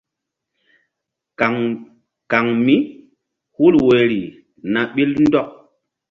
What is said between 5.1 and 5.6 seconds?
ndɔk.